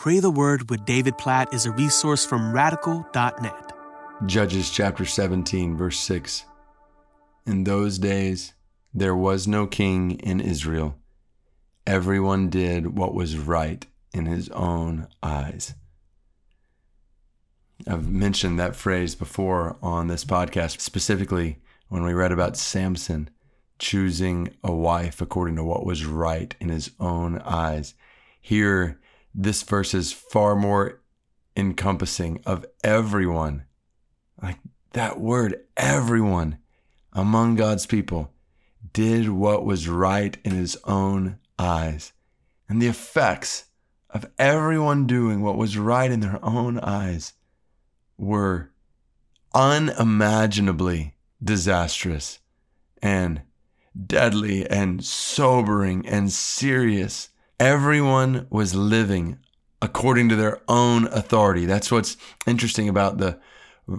[0.00, 3.72] Pray the Word with David Platt is a resource from radical.net.
[4.24, 6.46] Judges chapter 17, verse 6.
[7.44, 8.54] In those days
[8.94, 10.96] there was no king in Israel.
[11.86, 15.74] Everyone did what was right in his own eyes.
[17.86, 21.58] I've mentioned that phrase before on this podcast, specifically
[21.88, 23.28] when we read about Samson
[23.78, 27.92] choosing a wife according to what was right in his own eyes.
[28.40, 28.98] Here,
[29.34, 31.00] this verse is far more
[31.56, 33.64] encompassing of everyone.
[34.42, 34.58] Like
[34.92, 36.58] that word, everyone
[37.12, 38.32] among God's people
[38.92, 42.12] did what was right in his own eyes.
[42.68, 43.66] And the effects
[44.08, 47.34] of everyone doing what was right in their own eyes
[48.16, 48.70] were
[49.54, 52.38] unimaginably disastrous
[53.02, 53.42] and
[54.06, 57.30] deadly and sobering and serious
[57.60, 59.38] Everyone was living
[59.82, 61.66] according to their own authority.
[61.66, 63.38] That's what's interesting about the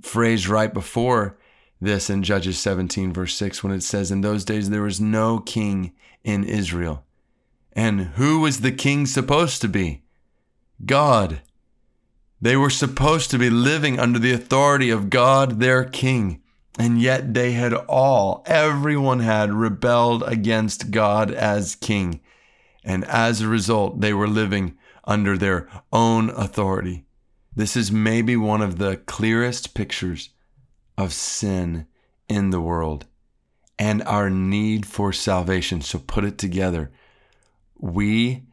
[0.00, 1.36] phrase right before
[1.78, 5.38] this in Judges 17, verse 6, when it says, In those days there was no
[5.38, 5.92] king
[6.24, 7.04] in Israel.
[7.74, 10.02] And who was the king supposed to be?
[10.86, 11.42] God.
[12.40, 16.40] They were supposed to be living under the authority of God, their king.
[16.78, 22.20] And yet they had all, everyone had rebelled against God as king.
[22.84, 27.04] And as a result, they were living under their own authority.
[27.54, 30.30] This is maybe one of the clearest pictures
[30.96, 31.86] of sin
[32.28, 33.06] in the world
[33.78, 35.80] and our need for salvation.
[35.80, 36.90] So put it together.
[37.78, 38.44] We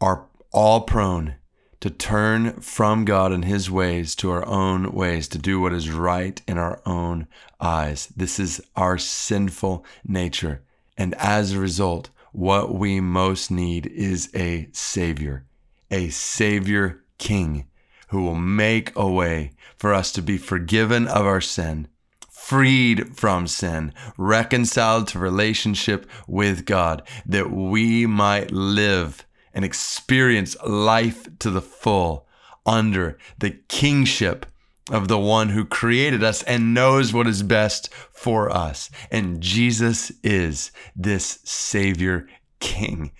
[0.00, 1.36] are all prone
[1.80, 5.90] to turn from God and His ways to our own ways, to do what is
[5.90, 7.26] right in our own
[7.60, 8.06] eyes.
[8.16, 10.62] This is our sinful nature.
[10.96, 15.44] And as a result, what we most need is a Savior,
[15.88, 17.68] a Savior King
[18.08, 21.86] who will make a way for us to be forgiven of our sin,
[22.28, 31.28] freed from sin, reconciled to relationship with God, that we might live and experience life
[31.38, 32.26] to the full
[32.66, 34.44] under the kingship
[34.90, 38.90] of the one who created us and knows what is best for us.
[39.10, 42.28] And Jesus is this Savior
[42.60, 43.12] King.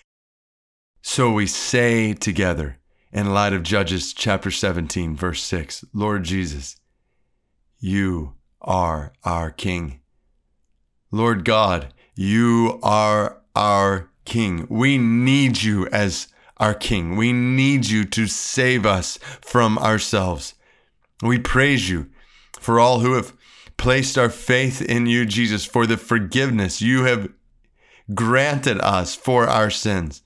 [1.03, 2.79] So we say together,
[3.13, 6.77] in light of Judges chapter 17, verse 6, Lord Jesus,
[7.79, 10.01] you are our King.
[11.11, 14.67] Lord God, you are our King.
[14.69, 17.17] We need you as our King.
[17.17, 20.55] We need you to save us from ourselves.
[21.23, 22.11] We praise you
[22.59, 23.33] for all who have
[23.77, 27.29] placed our faith in you, Jesus, for the forgiveness you have
[28.15, 30.23] granted us for our sins,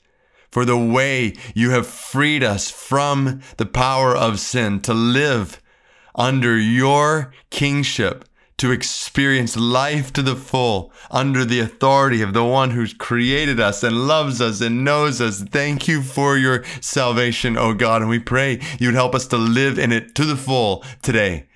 [0.51, 5.61] for the way you have freed us from the power of sin to live
[6.15, 8.25] under your kingship,
[8.59, 13.83] to experience life to the full under the authority of the one who's created us
[13.83, 15.43] and loves us and knows us.
[15.43, 18.03] Thank you for your salvation, O God.
[18.03, 21.47] And we pray you would help us to live in it to the full today.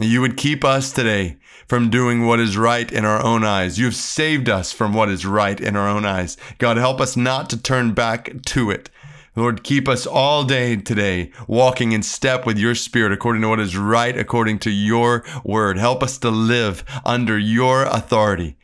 [0.00, 3.78] You would keep us today from doing what is right in our own eyes.
[3.78, 6.36] You have saved us from what is right in our own eyes.
[6.58, 8.90] God, help us not to turn back to it.
[9.38, 13.60] Lord, keep us all day today walking in step with your spirit according to what
[13.60, 15.78] is right, according to your word.
[15.78, 18.56] Help us to live under your authority.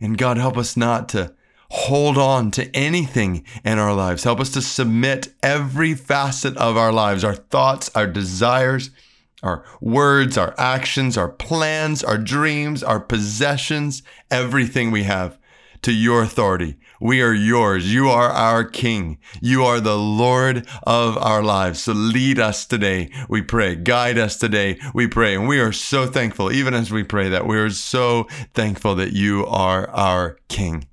[0.00, 1.34] And God, help us not to
[1.68, 4.24] hold on to anything in our lives.
[4.24, 8.88] Help us to submit every facet of our lives, our thoughts, our desires,
[9.42, 15.36] our words, our actions, our plans, our dreams, our possessions, everything we have
[15.82, 16.76] to your authority.
[17.00, 17.92] We are yours.
[17.92, 19.18] You are our King.
[19.40, 21.82] You are the Lord of our lives.
[21.82, 23.74] So lead us today, we pray.
[23.74, 25.34] Guide us today, we pray.
[25.34, 29.12] And we are so thankful, even as we pray that, we are so thankful that
[29.12, 30.86] you are our King.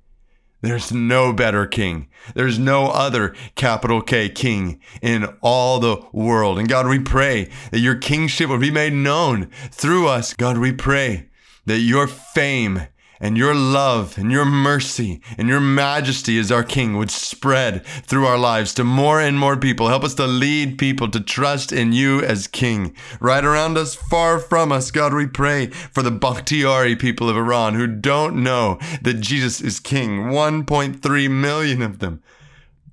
[0.62, 2.08] There's no better king.
[2.34, 6.58] There's no other capital K king in all the world.
[6.58, 10.34] And God, we pray that your kingship would be made known through us.
[10.34, 11.28] God, we pray
[11.64, 12.88] that your fame
[13.20, 18.26] and your love and your mercy and your majesty as our King would spread through
[18.26, 19.88] our lives to more and more people.
[19.88, 22.94] Help us to lead people to trust in you as King.
[23.20, 27.74] Right around us, far from us, God, we pray for the Bakhtiari people of Iran
[27.74, 30.30] who don't know that Jesus is King.
[30.30, 32.22] 1.3 million of them.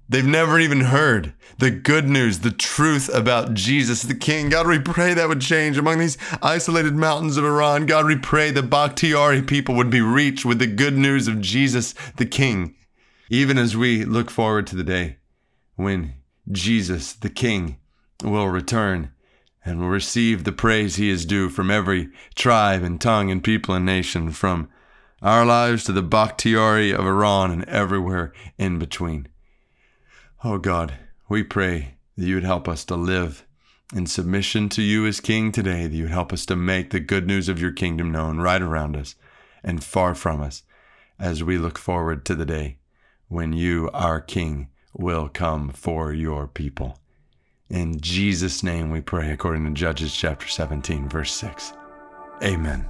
[0.09, 4.49] They've never even heard the good news, the truth about Jesus the King.
[4.49, 7.85] God, we pray that would change among these isolated mountains of Iran.
[7.85, 11.93] God, we pray the Bakhtiari people would be reached with the good news of Jesus
[12.15, 12.75] the King.
[13.29, 15.17] Even as we look forward to the day
[15.75, 16.13] when
[16.49, 17.77] Jesus the King
[18.23, 19.11] will return
[19.65, 23.75] and will receive the praise he is due from every tribe and tongue and people
[23.75, 24.69] and nation, from
[25.21, 29.27] our lives to the Bakhtiari of Iran and everywhere in between.
[30.43, 30.93] Oh God,
[31.27, 33.43] we pray that you would help us to live
[33.95, 36.99] in submission to you as King today, that you would help us to make the
[36.99, 39.15] good news of your kingdom known right around us
[39.63, 40.61] and far from us
[41.19, 42.77] as we look forward to the day
[43.29, 46.99] when you, our King, will come for your people.
[47.69, 51.73] In Jesus' name we pray, according to Judges chapter 17, verse 6.
[52.43, 52.85] Amen.